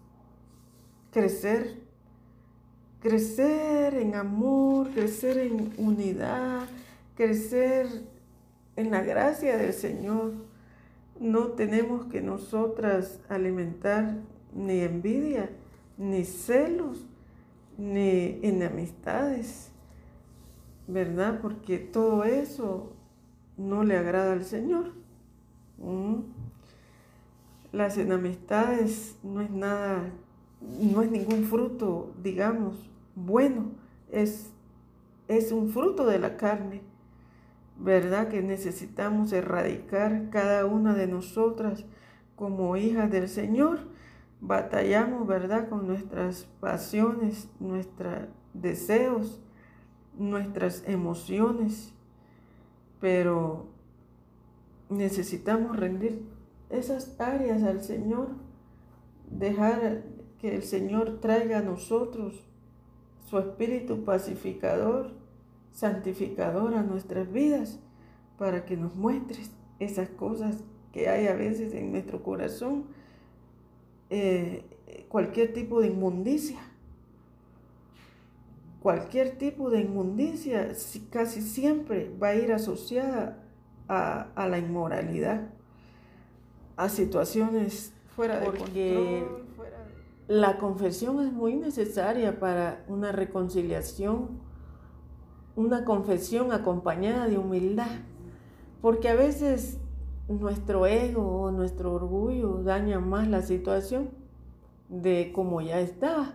crecer, 1.10 1.82
crecer 3.04 3.96
en 3.96 4.14
amor, 4.14 4.88
crecer 4.92 5.36
en 5.36 5.74
unidad, 5.76 6.66
crecer 7.14 7.86
en 8.76 8.90
la 8.90 9.02
gracia 9.02 9.58
del 9.58 9.74
Señor 9.74 10.32
no 11.20 11.48
tenemos 11.48 12.06
que 12.06 12.22
nosotras 12.22 13.20
alimentar 13.28 14.16
ni 14.54 14.80
envidia, 14.80 15.50
ni 15.98 16.24
celos, 16.24 17.06
ni 17.76 18.40
enemistades, 18.42 19.68
¿verdad? 20.88 21.40
Porque 21.42 21.78
todo 21.78 22.24
eso 22.24 22.90
no 23.58 23.84
le 23.84 23.98
agrada 23.98 24.32
al 24.32 24.46
Señor. 24.46 24.92
Las 27.70 27.98
enemistades 27.98 29.16
no 29.22 29.42
es 29.42 29.50
nada, 29.50 30.10
no 30.80 31.02
es 31.02 31.10
ningún 31.10 31.44
fruto, 31.44 32.14
digamos, 32.22 32.90
bueno, 33.14 33.72
es, 34.10 34.50
es 35.28 35.52
un 35.52 35.70
fruto 35.70 36.06
de 36.06 36.18
la 36.18 36.36
carne 36.36 36.82
¿verdad? 37.78 38.28
Que 38.28 38.42
necesitamos 38.42 39.32
erradicar 39.32 40.30
cada 40.30 40.66
una 40.66 40.94
de 40.94 41.06
nosotras 41.06 41.84
como 42.36 42.76
hijas 42.76 43.10
del 43.10 43.28
Señor. 43.28 43.80
Batallamos, 44.40 45.26
¿verdad? 45.26 45.68
Con 45.68 45.86
nuestras 45.86 46.44
pasiones, 46.60 47.48
nuestros 47.60 48.28
deseos, 48.52 49.40
nuestras 50.18 50.84
emociones, 50.86 51.92
pero 53.00 53.66
necesitamos 54.88 55.76
rendir 55.76 56.22
esas 56.70 57.18
áreas 57.20 57.62
al 57.62 57.82
Señor, 57.82 58.28
dejar 59.30 60.04
que 60.38 60.54
el 60.54 60.62
Señor 60.62 61.20
traiga 61.20 61.58
a 61.58 61.62
nosotros 61.62 62.44
su 63.24 63.38
espíritu 63.38 64.04
pacificador 64.04 65.12
santificador 65.74 66.74
a 66.74 66.82
nuestras 66.82 67.30
vidas 67.30 67.78
para 68.38 68.64
que 68.64 68.76
nos 68.76 68.94
muestres 68.94 69.50
esas 69.80 70.08
cosas 70.08 70.62
que 70.92 71.08
hay 71.08 71.26
a 71.26 71.34
veces 71.34 71.74
en 71.74 71.90
nuestro 71.90 72.22
corazón, 72.22 72.84
eh, 74.08 74.64
cualquier 75.08 75.52
tipo 75.52 75.80
de 75.80 75.88
inmundicia. 75.88 76.60
Cualquier 78.80 79.36
tipo 79.38 79.70
de 79.70 79.80
inmundicia 79.80 80.72
casi 81.10 81.40
siempre 81.42 82.14
va 82.22 82.28
a 82.28 82.34
ir 82.36 82.52
asociada 82.52 83.42
a, 83.88 84.28
a 84.34 84.48
la 84.48 84.58
inmoralidad, 84.58 85.50
a 86.76 86.88
situaciones 86.88 87.92
fuera 88.14 88.38
de 88.38 88.46
control. 88.46 89.43
La 90.26 90.58
confesión 90.58 91.20
es 91.20 91.32
muy 91.32 91.54
necesaria 91.56 92.38
para 92.38 92.84
una 92.88 93.12
reconciliación 93.12 94.42
una 95.56 95.84
confesión 95.84 96.52
acompañada 96.52 97.28
de 97.28 97.38
humildad, 97.38 97.90
porque 98.80 99.08
a 99.08 99.14
veces 99.14 99.78
nuestro 100.28 100.86
ego 100.86 101.42
o 101.42 101.50
nuestro 101.50 101.92
orgullo 101.92 102.62
daña 102.62 102.98
más 102.98 103.28
la 103.28 103.42
situación 103.42 104.10
de 104.88 105.30
como 105.32 105.60
ya 105.60 105.80
estaba. 105.80 106.32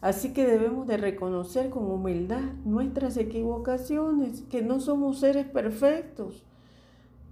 Así 0.00 0.32
que 0.32 0.46
debemos 0.46 0.86
de 0.86 0.96
reconocer 0.96 1.70
con 1.70 1.90
humildad 1.90 2.42
nuestras 2.64 3.16
equivocaciones, 3.16 4.42
que 4.42 4.62
no 4.62 4.80
somos 4.80 5.18
seres 5.18 5.46
perfectos, 5.46 6.44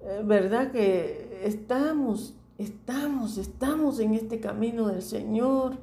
eh, 0.00 0.22
¿verdad? 0.24 0.72
Que 0.72 1.42
estamos, 1.44 2.34
estamos, 2.58 3.38
estamos 3.38 4.00
en 4.00 4.14
este 4.14 4.40
camino 4.40 4.88
del 4.88 5.02
Señor 5.02 5.74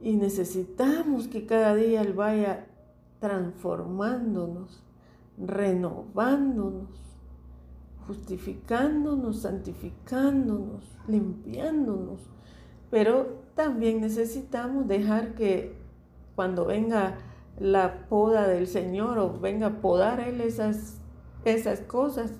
y 0.00 0.14
necesitamos 0.14 1.28
que 1.28 1.46
cada 1.46 1.74
día 1.74 2.00
Él 2.00 2.14
vaya 2.14 2.66
transformándonos, 3.20 4.82
renovándonos, 5.38 6.88
justificándonos, 8.06 9.40
santificándonos, 9.42 10.84
limpiándonos. 11.06 12.20
Pero 12.90 13.40
también 13.54 14.00
necesitamos 14.00 14.88
dejar 14.88 15.34
que 15.34 15.78
cuando 16.34 16.64
venga 16.64 17.18
la 17.58 18.08
poda 18.08 18.48
del 18.48 18.66
Señor 18.66 19.18
o 19.18 19.38
venga 19.38 19.66
a 19.66 19.80
podar 19.80 20.20
Él 20.20 20.40
esas, 20.40 20.98
esas 21.44 21.80
cosas, 21.80 22.32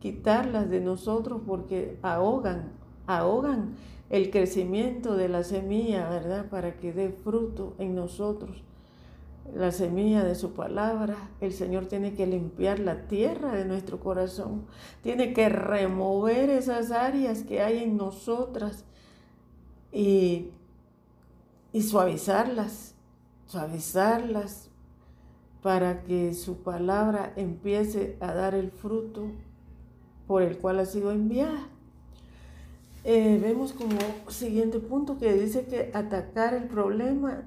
quitarlas 0.00 0.68
de 0.68 0.80
nosotros 0.80 1.40
porque 1.46 1.98
ahogan, 2.02 2.72
ahogan 3.06 3.74
el 4.10 4.30
crecimiento 4.30 5.16
de 5.16 5.28
la 5.28 5.42
semilla, 5.44 6.08
¿verdad? 6.08 6.48
Para 6.48 6.76
que 6.76 6.92
dé 6.92 7.10
fruto 7.10 7.74
en 7.78 7.94
nosotros 7.94 8.62
la 9.54 9.70
semilla 9.70 10.24
de 10.24 10.34
su 10.34 10.52
palabra, 10.52 11.16
el 11.40 11.52
Señor 11.52 11.86
tiene 11.86 12.14
que 12.14 12.26
limpiar 12.26 12.78
la 12.78 13.06
tierra 13.06 13.52
de 13.52 13.64
nuestro 13.64 14.00
corazón, 14.00 14.66
tiene 15.02 15.32
que 15.32 15.48
remover 15.48 16.50
esas 16.50 16.90
áreas 16.90 17.42
que 17.42 17.60
hay 17.60 17.82
en 17.82 17.96
nosotras 17.96 18.84
y, 19.92 20.50
y 21.72 21.82
suavizarlas, 21.82 22.94
suavizarlas 23.46 24.70
para 25.62 26.02
que 26.02 26.34
su 26.34 26.58
palabra 26.62 27.32
empiece 27.36 28.16
a 28.20 28.32
dar 28.34 28.54
el 28.54 28.70
fruto 28.70 29.30
por 30.26 30.42
el 30.42 30.58
cual 30.58 30.80
ha 30.80 30.86
sido 30.86 31.12
enviada. 31.12 31.68
Eh, 33.08 33.38
vemos 33.40 33.72
como 33.72 34.00
siguiente 34.30 34.80
punto 34.80 35.16
que 35.16 35.32
dice 35.32 35.66
que 35.66 35.92
atacar 35.94 36.54
el 36.54 36.64
problema, 36.64 37.44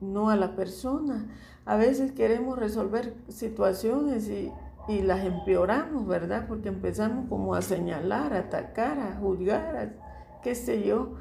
no, 0.00 0.28
a 0.28 0.34
la 0.34 0.56
persona. 0.56 1.28
A 1.64 1.76
veces 1.76 2.10
queremos 2.10 2.58
resolver 2.58 3.14
situaciones 3.28 4.28
y, 4.28 4.52
las 4.88 5.24
empeoramos, 5.24 6.04
¿verdad? 6.08 6.46
Porque 6.48 6.68
empezamos 6.68 7.28
como 7.28 7.54
a 7.54 7.62
señalar, 7.62 8.32
a 8.32 8.38
atacar, 8.38 8.98
a 8.98 9.14
juzgar, 9.20 9.94
qué 10.42 10.56
sé 10.56 10.82
yo. 10.82 11.12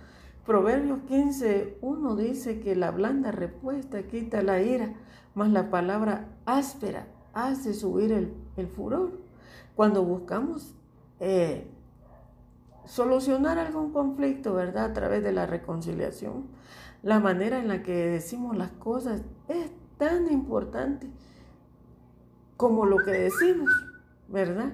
Proverbios 0.44 1.02
15, 1.08 1.78
1 1.82 2.16
dice 2.16 2.60
que 2.60 2.76
la 2.76 2.90
blanda 2.90 3.32
respuesta 3.32 4.02
quita 4.08 4.42
la 4.42 4.60
ira, 4.60 4.96
mas 5.36 5.52
la 5.52 5.70
palabra 5.70 6.30
áspera 6.48 7.06
hace 7.34 7.76
subir 7.76 8.12
el, 8.12 8.68
furor. 8.70 9.20
Cuando 9.76 10.04
buscamos 10.04 10.74
eh, 11.20 11.68
solucionar 12.88 13.58
algún 13.60 13.92
conflicto, 13.92 14.54
¿verdad? 14.54 14.86
A 14.86 14.94
través 14.94 15.24
de 15.24 15.32
la 15.32 15.46
reconciliación, 15.46 16.48
la 17.04 17.20
manera 17.20 17.60
en 17.60 17.68
la 17.68 17.84
que 17.84 17.94
decimos 17.94 18.58
las 18.58 18.72
cosas 18.72 19.22
es 19.48 19.72
tan 19.98 20.32
importante 20.32 21.12
como 22.56 22.86
lo 22.86 22.98
que 22.98 23.12
decimos, 23.12 23.70
¿verdad? 24.28 24.72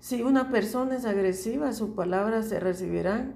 Si 0.00 0.22
una 0.22 0.50
persona 0.50 0.96
es 0.96 1.04
agresiva, 1.04 1.72
sus 1.72 1.90
palabras 1.90 2.48
se 2.48 2.60
recibirán 2.60 3.34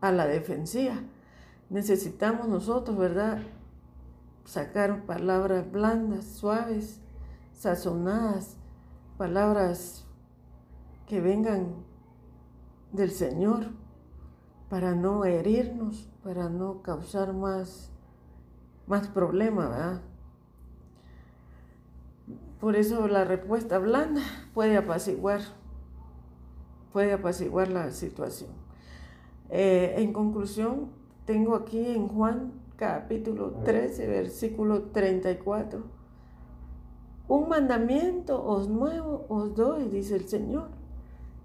a 0.00 0.12
la 0.12 0.26
defensiva. 0.26 0.96
Necesitamos 1.70 2.46
nosotros, 2.48 2.96
¿verdad? 2.96 3.38
Sacar 4.44 5.06
palabras 5.06 5.70
blandas, 5.72 6.26
suaves, 6.26 7.00
sazonadas, 7.54 8.58
palabras 9.16 10.06
que 11.06 11.20
vengan 11.20 11.83
del 12.94 13.10
Señor 13.10 13.66
para 14.70 14.94
no 14.94 15.24
herirnos, 15.24 16.08
para 16.22 16.48
no 16.48 16.80
causar 16.82 17.32
más, 17.32 17.90
más 18.86 19.08
problemas, 19.08 19.68
¿verdad? 19.68 20.00
Por 22.60 22.76
eso 22.76 23.06
la 23.08 23.24
respuesta 23.24 23.78
blanda 23.78 24.22
puede 24.54 24.76
apaciguar, 24.76 25.40
puede 26.92 27.12
apaciguar 27.12 27.68
la 27.68 27.90
situación. 27.90 28.50
Eh, 29.50 29.96
en 29.98 30.12
conclusión, 30.12 30.88
tengo 31.26 31.56
aquí 31.56 31.86
en 31.86 32.08
Juan 32.08 32.52
capítulo 32.76 33.50
13, 33.64 34.06
versículo 34.06 34.82
34, 34.84 35.82
un 37.26 37.48
mandamiento 37.48 38.44
os 38.44 38.68
nuevo 38.68 39.26
os 39.28 39.54
doy, 39.54 39.88
dice 39.88 40.16
el 40.16 40.28
Señor, 40.28 40.68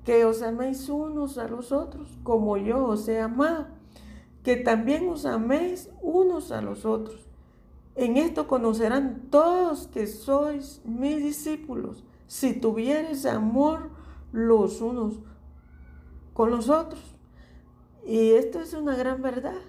que 0.04 0.26
os 0.26 0.42
améis 0.42 0.90
unos 0.90 1.38
a 1.38 1.48
los 1.48 1.72
otros, 1.72 2.18
como 2.24 2.58
yo 2.58 2.86
os 2.86 3.08
he 3.08 3.20
amado, 3.20 3.68
que 4.44 4.56
también 4.56 5.08
os 5.10 5.26
améis 5.26 5.90
unos 6.02 6.52
a 6.52 6.62
los 6.62 6.86
otros. 6.86 7.30
En 7.96 8.18
esto 8.18 8.48
conocerán 8.48 9.28
todos 9.30 9.88
que 9.88 10.08
sois 10.08 10.82
mis 10.86 11.18
discípulos, 11.18 12.04
si 12.28 12.54
tuvieres 12.54 13.26
amor 13.26 13.90
los 14.32 14.82
unos 14.82 15.20
con 16.34 16.52
los 16.52 16.70
otros. 16.70 17.16
Y 18.06 18.32
esto 18.32 18.62
es 18.62 18.74
una 18.74 18.96
gran 18.96 19.22
verdad. 19.22 19.60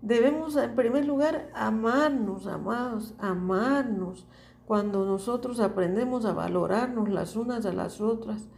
Debemos 0.00 0.56
en 0.56 0.74
primer 0.74 1.04
lugar 1.04 1.50
amarnos, 1.54 2.46
amados, 2.46 3.14
amarnos. 3.18 4.26
Cuando 4.66 5.04
nosotros 5.04 5.60
aprendemos 5.60 6.24
a 6.24 6.32
valorarnos 6.32 7.08
las 7.08 7.36
unas 7.36 7.66
a 7.66 7.72
las 7.72 8.00
otras, 8.00 8.48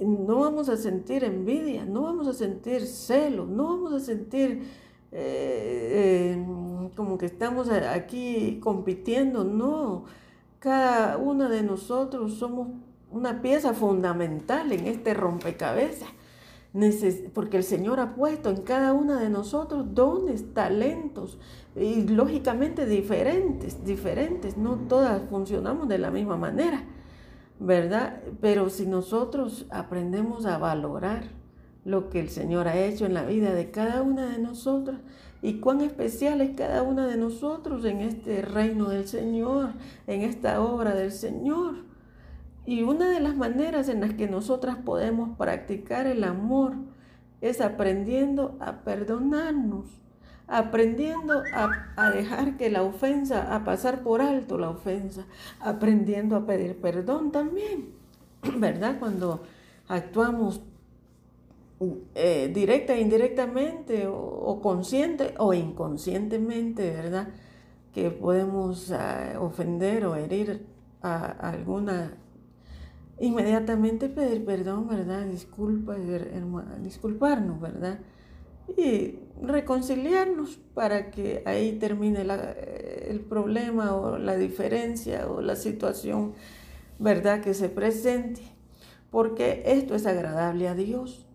no 0.00 0.40
vamos 0.40 0.68
a 0.68 0.76
sentir 0.76 1.24
envidia, 1.24 1.84
no 1.84 2.02
vamos 2.02 2.26
a 2.26 2.32
sentir 2.32 2.86
celos, 2.86 3.48
no 3.48 3.68
vamos 3.68 3.92
a 3.92 4.00
sentir 4.00 4.62
eh, 5.12 6.36
eh, 6.36 6.90
como 6.96 7.18
que 7.18 7.26
estamos 7.26 7.68
aquí 7.70 8.58
compitiendo, 8.60 9.44
no. 9.44 10.04
Cada 10.58 11.18
una 11.18 11.48
de 11.48 11.62
nosotros 11.62 12.34
somos 12.34 12.68
una 13.10 13.42
pieza 13.42 13.74
fundamental 13.74 14.72
en 14.72 14.86
este 14.86 15.12
rompecabezas, 15.12 16.08
porque 17.34 17.58
el 17.58 17.64
Señor 17.64 18.00
ha 18.00 18.14
puesto 18.14 18.48
en 18.48 18.62
cada 18.62 18.94
una 18.94 19.20
de 19.20 19.28
nosotros 19.28 19.94
dones, 19.94 20.54
talentos, 20.54 21.38
y 21.76 22.06
lógicamente 22.06 22.86
diferentes, 22.86 23.84
diferentes, 23.84 24.56
no 24.56 24.76
todas 24.88 25.22
funcionamos 25.28 25.88
de 25.88 25.98
la 25.98 26.10
misma 26.10 26.36
manera, 26.36 26.84
¿verdad? 27.62 28.20
Pero 28.40 28.70
si 28.70 28.86
nosotros 28.86 29.66
aprendemos 29.70 30.46
a 30.46 30.58
valorar, 30.58 31.24
lo 31.84 32.10
que 32.10 32.20
el 32.20 32.28
Señor 32.28 32.68
ha 32.68 32.78
hecho 32.78 33.06
en 33.06 33.14
la 33.14 33.24
vida 33.24 33.54
de 33.54 33.70
cada 33.70 34.02
una 34.02 34.30
de 34.30 34.38
nosotros 34.38 34.98
y 35.40 35.54
cuán 35.54 35.80
especial 35.80 36.40
es 36.40 36.56
cada 36.56 36.82
una 36.82 37.06
de 37.06 37.16
nosotros 37.16 37.84
en 37.84 38.00
este 38.00 38.42
reino 38.42 38.88
del 38.88 39.08
Señor, 39.08 39.70
en 40.06 40.22
esta 40.22 40.60
obra 40.60 40.94
del 40.94 41.10
Señor. 41.10 41.74
Y 42.64 42.82
una 42.82 43.10
de 43.10 43.18
las 43.18 43.36
maneras 43.36 43.88
en 43.88 44.00
las 44.00 44.14
que 44.14 44.28
nosotras 44.28 44.76
podemos 44.76 45.36
practicar 45.36 46.06
el 46.06 46.22
amor 46.22 46.74
es 47.40 47.60
aprendiendo 47.60 48.56
a 48.60 48.84
perdonarnos, 48.84 49.86
aprendiendo 50.46 51.42
a, 51.54 52.10
dejar 52.10 52.56
que 52.56 52.70
la 52.70 52.82
ofensa, 52.82 53.54
a 53.54 53.64
pasar 53.64 54.02
por 54.02 54.20
alto 54.20 54.58
la 54.58 54.70
ofensa, 54.70 55.26
aprendiendo 55.60 56.36
a 56.36 56.46
pedir 56.46 56.80
perdón 56.80 57.32
también, 57.32 57.90
¿verdad? 58.58 58.98
Cuando 58.98 59.42
actuamos 59.88 60.60
eh, 62.14 62.50
directa 62.54 62.94
e 62.94 63.00
indirectamente 63.00 64.06
o, 64.06 64.60
consciente 64.62 65.34
o 65.38 65.52
inconscientemente, 65.54 66.90
¿verdad? 66.90 67.28
Que 67.92 68.10
podemos 68.10 68.92
ah, 68.92 69.38
ofender 69.40 70.06
o 70.06 70.14
herir 70.14 70.66
a, 71.02 71.24
alguna, 71.50 72.12
inmediatamente 73.18 74.08
pedir 74.08 74.44
perdón, 74.44 74.88
¿verdad? 74.88 75.26
Disculpa, 75.26 75.96
disculparnos, 76.80 77.60
¿verdad? 77.60 77.98
Y 78.76 79.18
reconciliarnos 79.40 80.58
para 80.74 81.10
que 81.10 81.42
ahí 81.46 81.72
termine 81.78 82.20
el 83.08 83.20
problema 83.20 83.94
o 83.94 84.18
la 84.18 84.36
diferencia 84.36 85.28
o 85.28 85.40
la 85.40 85.56
situación, 85.56 86.34
¿verdad? 86.98 87.40
Que 87.40 87.54
se 87.54 87.68
presente. 87.68 88.42
Porque 89.10 89.62
esto 89.66 89.94
es 89.94 90.06
agradable 90.06 90.68
a 90.68 90.74
Dios. 90.74 91.26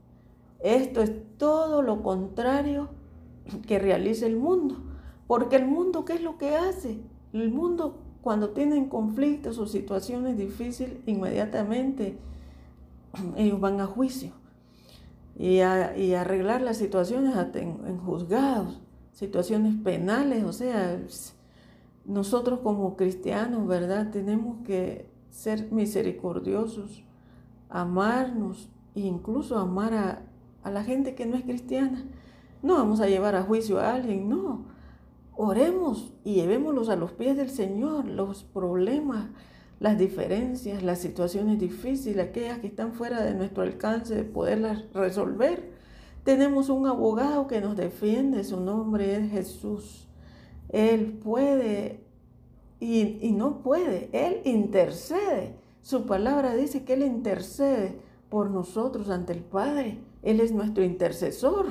Esto 0.59 1.01
es 1.01 1.11
todo 1.37 1.81
lo 1.81 2.01
contrario 2.01 2.89
que 3.67 3.79
realiza 3.79 4.25
el 4.25 4.37
mundo. 4.37 4.77
Porque 5.27 5.57
el 5.57 5.65
mundo, 5.65 6.05
¿qué 6.05 6.13
es 6.13 6.21
lo 6.21 6.37
que 6.37 6.55
hace? 6.55 6.99
El 7.33 7.51
mundo, 7.51 7.99
cuando 8.21 8.49
tienen 8.49 8.89
conflictos 8.89 9.59
o 9.59 9.67
situaciones 9.67 10.37
difíciles, 10.37 10.97
inmediatamente 11.05 12.17
ellos 13.35 13.59
van 13.59 13.79
a 13.79 13.85
juicio 13.85 14.31
y 15.37 15.59
a, 15.59 15.93
arreglar 16.19 16.61
las 16.61 16.77
situaciones 16.77 17.35
en, 17.53 17.79
en 17.85 17.97
juzgados, 17.99 18.81
situaciones 19.11 19.75
penales. 19.83 20.43
O 20.43 20.51
sea, 20.51 20.99
nosotros 22.05 22.59
como 22.61 22.95
cristianos, 22.95 23.67
¿verdad? 23.67 24.09
Tenemos 24.11 24.65
que 24.65 25.09
ser 25.29 25.71
misericordiosos, 25.71 27.03
amarnos 27.69 28.69
e 28.95 29.01
incluso 29.01 29.57
amar 29.59 29.93
a, 29.93 30.21
a 30.63 30.71
la 30.71 30.83
gente 30.83 31.13
que 31.13 31.27
no 31.27 31.35
es 31.35 31.43
cristiana. 31.43 32.03
No 32.63 32.73
vamos 32.73 32.99
a 32.99 33.07
llevar 33.07 33.35
a 33.35 33.43
juicio 33.43 33.79
a 33.79 33.93
alguien, 33.93 34.27
no. 34.27 34.65
Oremos 35.35 36.11
y 36.23 36.33
llevémoslos 36.33 36.89
a 36.89 36.95
los 36.95 37.11
pies 37.11 37.37
del 37.37 37.51
Señor, 37.51 38.05
los 38.05 38.43
problemas, 38.43 39.27
las 39.79 39.97
diferencias, 39.97 40.83
las 40.83 40.99
situaciones 40.99 41.59
difíciles, 41.59 42.25
aquellas 42.25 42.59
que 42.59 42.67
están 42.67 42.93
fuera 42.93 43.23
de 43.23 43.33
nuestro 43.33 43.63
alcance 43.63 44.15
de 44.15 44.23
poderlas 44.23 44.83
resolver. 44.93 45.71
Tenemos 46.23 46.69
un 46.69 46.87
abogado 46.87 47.47
que 47.47 47.61
nos 47.61 47.77
defiende, 47.77 48.43
su 48.43 48.59
nombre 48.59 49.15
es 49.15 49.31
Jesús. 49.31 50.07
Él 50.69 51.19
puede 51.23 52.03
y, 52.79 53.19
y 53.21 53.31
no 53.31 53.61
puede, 53.61 54.09
Él 54.11 54.41
intercede. 54.43 55.55
Su 55.81 56.05
palabra 56.05 56.55
dice 56.55 56.83
que 56.83 56.93
Él 56.93 57.03
intercede 57.03 57.99
por 58.29 58.49
nosotros 58.49 59.09
ante 59.09 59.33
el 59.33 59.41
Padre. 59.41 59.99
Él 60.21 60.39
es 60.41 60.51
nuestro 60.51 60.83
intercesor 60.83 61.67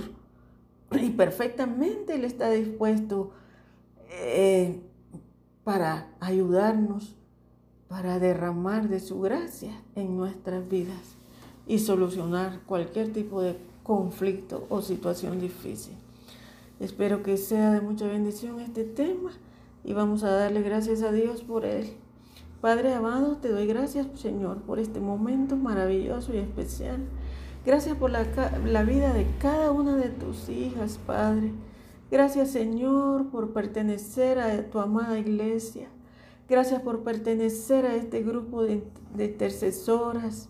y 0.92 1.10
perfectamente 1.10 2.14
Él 2.14 2.24
está 2.24 2.50
dispuesto 2.50 3.32
eh, 4.10 4.80
para 5.64 6.14
ayudarnos, 6.20 7.16
para 7.88 8.18
derramar 8.18 8.88
de 8.88 9.00
su 9.00 9.20
gracia 9.20 9.72
en 9.94 10.16
nuestras 10.16 10.68
vidas 10.68 11.16
y 11.66 11.78
solucionar 11.78 12.60
cualquier 12.66 13.12
tipo 13.12 13.42
de 13.42 13.56
conflicto 13.82 14.66
o 14.68 14.82
situación 14.82 15.40
difícil. 15.40 15.94
Espero 16.80 17.22
que 17.22 17.36
sea 17.36 17.72
de 17.72 17.80
mucha 17.80 18.06
bendición 18.06 18.60
este 18.60 18.84
tema 18.84 19.30
y 19.84 19.92
vamos 19.92 20.24
a 20.24 20.30
darle 20.30 20.62
gracias 20.62 21.02
a 21.02 21.12
Dios 21.12 21.42
por 21.42 21.64
él. 21.64 21.92
Padre 22.60 22.94
amado, 22.94 23.36
te 23.36 23.50
doy 23.50 23.66
gracias, 23.66 24.06
Señor, 24.16 24.62
por 24.62 24.78
este 24.78 24.98
momento 24.98 25.56
maravilloso 25.56 26.34
y 26.34 26.38
especial. 26.38 26.98
Gracias 27.64 27.96
por 27.96 28.10
la, 28.10 28.82
vida 28.82 29.12
de 29.12 29.26
cada 29.40 29.70
una 29.70 29.96
de 29.96 30.08
tus 30.08 30.48
hijas, 30.48 30.98
Padre. 31.06 31.52
Gracias, 32.10 32.50
Señor, 32.50 33.28
por 33.30 33.52
pertenecer 33.52 34.38
a 34.38 34.70
tu 34.70 34.78
amada 34.78 35.18
iglesia. 35.18 35.88
Gracias 36.48 36.80
por 36.80 37.02
pertenecer 37.02 37.86
a 37.86 37.96
este 37.96 38.22
grupo 38.22 38.62
de, 38.62 38.84
intercesoras. 39.18 40.48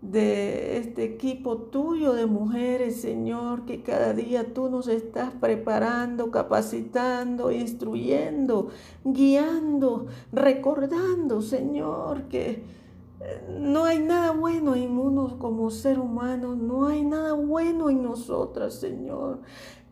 de 0.00 0.78
este 0.78 1.02
equipo 1.04 1.56
tuyo 1.56 2.14
de 2.14 2.24
mujeres, 2.24 3.00
Señor, 3.00 3.66
que 3.66 3.82
cada 3.82 4.14
día 4.14 4.54
tú 4.54 4.70
nos 4.70 4.88
estás 4.88 5.32
preparando, 5.32 6.30
capacitando, 6.30 7.50
instruyendo, 7.50 8.68
guiando, 9.04 10.06
recordando, 10.32 11.42
Señor, 11.42 12.22
que 12.28 12.62
eh, 13.20 13.58
no 13.60 13.84
hay 13.84 13.98
nada 13.98 14.30
bueno 14.30 14.76
en 14.76 14.96
uno 14.96 15.36
como 15.38 15.70
ser 15.70 15.98
humano, 15.98 16.54
no 16.54 16.86
hay 16.86 17.02
nada 17.02 17.32
bueno 17.32 17.90
en 17.90 18.02
nosotras, 18.02 18.74
Señor 18.74 19.40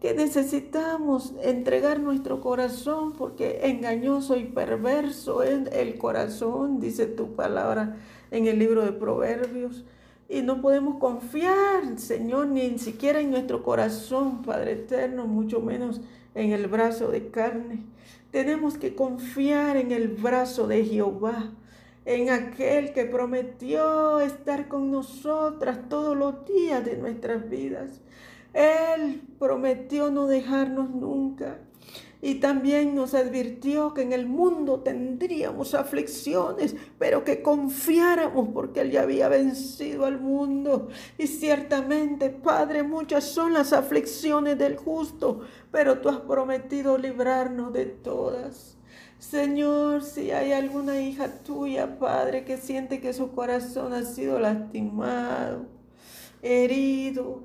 que 0.07 0.15
necesitamos 0.15 1.35
entregar 1.43 1.99
nuestro 1.99 2.41
corazón 2.41 3.15
porque 3.15 3.63
engañoso 3.65 4.37
y 4.37 4.45
perverso 4.45 5.43
es 5.43 5.67
el 5.73 5.99
corazón, 5.99 6.79
dice 6.79 7.07
tu 7.07 7.35
palabra 7.35 7.97
en 8.31 8.47
el 8.47 8.57
libro 8.57 8.85
de 8.85 8.93
Proverbios. 8.93 9.85
Y 10.29 10.43
no 10.43 10.63
podemos 10.63 11.01
confiar, 11.01 11.99
Señor, 11.99 12.47
ni 12.47 12.79
siquiera 12.79 13.19
en 13.19 13.33
nuestro 13.33 13.65
corazón, 13.65 14.43
Padre 14.43 14.75
eterno, 14.75 15.27
mucho 15.27 15.61
menos 15.61 16.01
en 16.37 16.53
el 16.53 16.69
brazo 16.69 17.09
de 17.09 17.27
carne. 17.31 17.83
Tenemos 18.31 18.79
que 18.79 18.95
confiar 18.95 19.77
en 19.77 19.91
el 19.91 20.07
brazo 20.07 20.69
de 20.69 20.85
Jehová, 20.85 21.51
en 22.05 22.31
aquel 22.31 22.93
que 22.93 23.07
prometió 23.07 24.21
estar 24.21 24.69
con 24.69 24.93
nosotras 24.93 25.89
todos 25.89 26.17
los 26.17 26.47
días 26.47 26.85
de 26.85 26.97
nuestras 26.97 27.51
vidas. 27.51 28.03
Él 28.57 29.21
prometió 29.39 30.11
no 30.11 30.27
dejarnos 30.27 30.89
nunca. 30.89 31.59
Y 32.23 32.37
también 32.37 32.95
nos 32.95 33.13
advirtió 33.13 33.93
que 33.93 34.01
en 34.01 34.15
el 34.15 34.27
mundo 34.27 34.81
tendríamos 34.81 35.75
aflicciones, 35.75 36.75
pero 36.99 37.23
que 37.23 37.43
confiáramos 37.43 38.49
porque 38.55 38.81
Él 38.81 38.91
ya 38.93 39.03
había 39.03 39.29
vencido 39.29 40.07
al 40.07 40.19
mundo. 40.19 40.89
Y 41.19 41.27
ciertamente, 41.27 42.31
Padre, 42.31 42.83
muchas 42.83 43.25
son 43.25 43.53
las 43.53 43.75
aflicciones 43.75 44.57
del 44.59 44.77
justo, 44.77 45.43
pero 45.71 45.99
tú 45.99 46.09
has 46.09 46.21
prometido 46.21 46.97
librarnos 46.97 47.75
de 47.75 47.85
todas. 47.85 48.79
Señor, 49.19 50.03
si 50.03 50.31
hay 50.31 50.53
alguna 50.53 50.99
hija 51.01 51.43
tuya, 51.43 51.99
Padre, 51.99 52.47
que 52.47 52.57
siente 52.57 53.01
que 53.01 53.13
su 53.13 53.33
corazón 53.33 53.93
ha 53.93 54.03
sido 54.03 54.41
lastimado, 54.41 55.67
herido, 56.43 57.43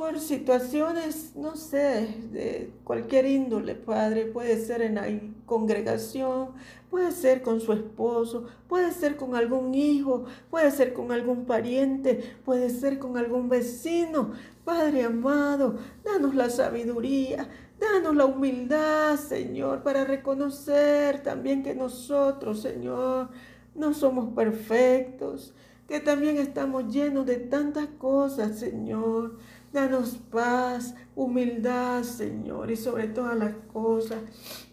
por 0.00 0.18
situaciones, 0.18 1.36
no 1.36 1.56
sé, 1.56 2.08
de 2.32 2.72
cualquier 2.84 3.26
índole, 3.26 3.74
Padre. 3.74 4.24
Puede 4.24 4.58
ser 4.58 4.80
en 4.80 4.94
la 4.94 5.06
congregación, 5.44 6.52
puede 6.88 7.12
ser 7.12 7.42
con 7.42 7.60
su 7.60 7.74
esposo, 7.74 8.46
puede 8.66 8.92
ser 8.92 9.18
con 9.18 9.34
algún 9.34 9.74
hijo, 9.74 10.24
puede 10.48 10.70
ser 10.70 10.94
con 10.94 11.12
algún 11.12 11.44
pariente, 11.44 12.34
puede 12.46 12.70
ser 12.70 12.98
con 12.98 13.18
algún 13.18 13.50
vecino. 13.50 14.32
Padre 14.64 15.02
amado, 15.02 15.76
danos 16.02 16.34
la 16.34 16.48
sabiduría, 16.48 17.50
danos 17.78 18.16
la 18.16 18.24
humildad, 18.24 19.18
Señor, 19.18 19.82
para 19.82 20.06
reconocer 20.06 21.22
también 21.22 21.62
que 21.62 21.74
nosotros, 21.74 22.62
Señor, 22.62 23.28
no 23.74 23.92
somos 23.92 24.32
perfectos, 24.32 25.52
que 25.86 26.00
también 26.00 26.38
estamos 26.38 26.90
llenos 26.90 27.26
de 27.26 27.36
tantas 27.36 27.88
cosas, 27.98 28.58
Señor 28.58 29.36
Danos 29.72 30.16
paz, 30.30 30.94
humildad, 31.14 32.02
Señor, 32.02 32.70
y 32.70 32.76
sobre 32.76 33.06
todas 33.06 33.38
las 33.38 33.54
cosas 33.72 34.18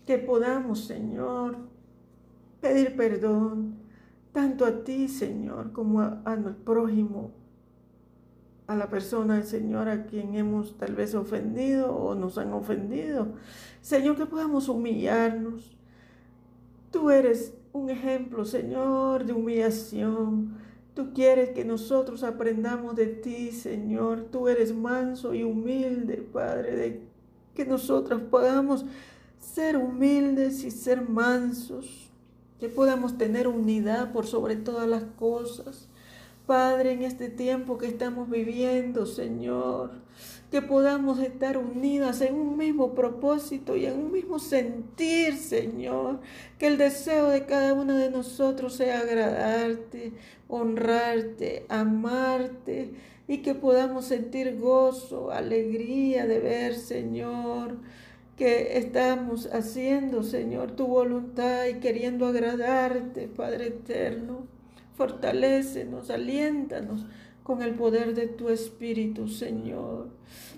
que 0.07 0.17
podamos, 0.17 0.85
Señor, 0.85 1.57
pedir 2.61 2.95
perdón, 2.95 3.75
tanto 4.31 4.65
a 4.65 4.83
ti, 4.83 5.07
Señor, 5.07 5.71
como 5.71 6.01
al 6.01 6.55
prójimo, 6.55 7.31
a 8.65 8.75
la 8.75 8.89
persona, 8.89 9.41
Señor, 9.43 9.87
a 9.87 10.05
quien 10.05 10.35
hemos 10.35 10.77
tal 10.77 10.95
vez 10.95 11.15
ofendido 11.15 11.95
o 11.95 12.15
nos 12.15 12.37
han 12.37 12.51
ofendido. 12.53 13.35
Señor, 13.81 14.17
que 14.17 14.25
podamos 14.25 14.67
humillarnos. 14.67 15.77
Tú 16.91 17.09
eres 17.09 17.53
un 17.71 17.89
ejemplo, 17.89 18.45
Señor, 18.45 19.25
de 19.25 19.33
humillación. 19.33 20.66
Tú 20.97 21.13
quieres 21.13 21.51
que 21.51 21.63
nosotros 21.63 22.23
aprendamos 22.23 22.95
de 22.95 23.05
ti, 23.05 23.51
Señor. 23.51 24.29
Tú 24.31 24.47
eres 24.47 24.73
manso 24.73 25.35
y 25.35 25.43
humilde, 25.43 26.27
Padre, 26.33 26.75
de 26.75 27.01
que 27.53 27.65
nosotros 27.65 28.19
podamos 28.31 28.83
ser 29.39 29.77
humildes 29.77 30.63
y 30.63 30.71
ser 30.71 31.07
mansos, 31.07 32.09
que 32.59 32.67
podamos 32.67 33.15
tener 33.15 33.47
unidad 33.47 34.11
por 34.11 34.25
sobre 34.25 34.55
todas 34.55 34.87
las 34.87 35.03
cosas. 35.19 35.87
Padre, 36.47 36.93
en 36.93 37.03
este 37.03 37.29
tiempo 37.29 37.77
que 37.77 37.85
estamos 37.85 38.27
viviendo, 38.27 39.05
Señor, 39.05 39.91
que 40.51 40.61
podamos 40.61 41.19
estar 41.19 41.57
unidas 41.57 42.21
en 42.21 42.35
un 42.35 42.57
mismo 42.57 42.95
propósito 42.95 43.75
y 43.75 43.85
en 43.85 43.99
un 43.99 44.11
mismo 44.11 44.39
sentir, 44.39 45.35
Señor. 45.35 46.21
Que 46.57 46.67
el 46.67 46.77
deseo 46.77 47.27
de 47.29 47.45
cada 47.45 47.73
uno 47.73 47.95
de 47.95 48.09
nosotros 48.09 48.75
sea 48.75 48.99
agradarte, 48.99 50.13
honrarte, 50.47 51.65
amarte 51.67 52.93
y 53.27 53.39
que 53.39 53.55
podamos 53.55 54.05
sentir 54.05 54.57
gozo, 54.57 55.31
alegría 55.31 56.25
de 56.25 56.39
ver, 56.39 56.75
Señor, 56.75 57.77
que 58.37 58.77
estamos 58.77 59.49
haciendo, 59.51 60.23
Señor, 60.23 60.71
tu 60.71 60.87
voluntad 60.87 61.65
y 61.65 61.79
queriendo 61.79 62.25
agradarte, 62.25 63.27
Padre 63.27 63.67
eterno. 63.67 64.47
Fortalécenos, 64.95 66.09
aliéntanos 66.09 67.05
con 67.47 67.61
el 67.61 67.75
poder 67.75 68.13
de 68.13 68.27
tu 68.27 68.49
Espíritu, 68.49 69.29
Señor. 69.29 70.09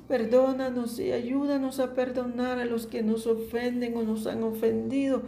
Perdónanos 0.08 0.98
y 1.00 1.12
ayúdanos 1.12 1.80
a 1.80 1.94
perdonar 1.94 2.58
a 2.58 2.66
los 2.66 2.88
que 2.88 3.04
nos 3.04 3.28
ofenden 3.28 3.96
o 3.96 4.02
nos 4.02 4.26
han 4.26 4.42
ofendido 4.42 5.22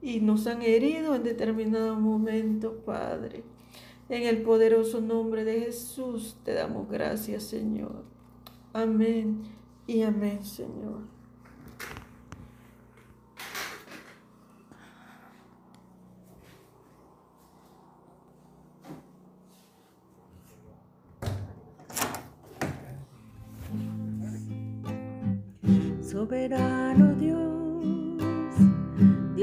y 0.00 0.20
nos 0.20 0.46
han 0.46 0.62
herido 0.62 1.16
en 1.16 1.24
determinado 1.24 1.96
momento, 1.96 2.76
Padre. 2.86 3.42
En 4.08 4.22
el 4.22 4.42
poderoso 4.42 5.00
nombre 5.00 5.42
de 5.42 5.62
Jesús 5.62 6.36
te 6.44 6.54
damos 6.54 6.88
gracias, 6.88 7.42
Señor. 7.42 8.04
Amén 8.72 9.42
y 9.88 10.02
amén, 10.02 10.44
Señor. 10.44 11.19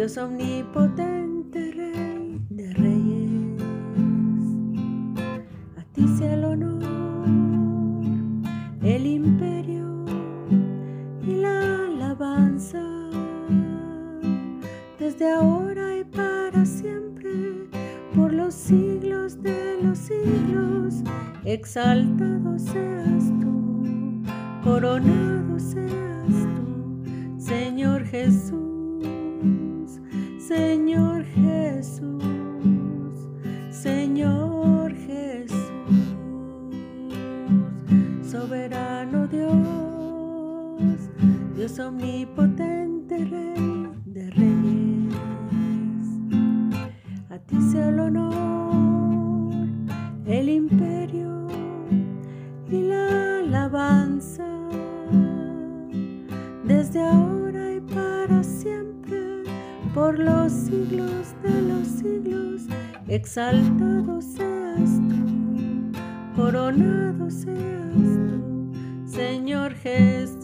Dios 0.08 0.18
omnipotente, 0.20 1.74
Rey 1.74 2.42
de 2.50 2.74
reyes. 2.76 3.62
A 5.78 5.84
ti 5.92 6.08
sea 6.18 6.34
el 6.34 6.46
honor, 6.46 6.86
el 8.84 9.06
imperio 9.06 10.06
y 11.22 11.34
la 11.42 11.88
alabanza, 11.88 12.82
desde 14.98 15.30
ahora 15.30 15.98
y 15.98 16.06
para 16.06 16.66
siempre, 16.66 17.68
por 18.16 18.32
los 18.32 18.54
siglos 18.54 19.44
de 19.44 19.78
los 19.84 19.98
siglos, 19.98 21.04
exaltado 21.44 22.58
seas 22.58 23.17
desde 56.66 57.02
ahora 57.02 57.68
por 59.98 60.20
los 60.20 60.52
siglos 60.52 61.34
de 61.42 61.62
los 61.64 61.88
siglos, 61.88 62.62
exaltado 63.08 64.22
seas 64.22 64.92
tú, 65.10 65.92
coronado 66.36 67.32
seas 67.32 67.96
tú, 67.96 68.72
Señor 69.08 69.74
Jesús, 69.74 70.37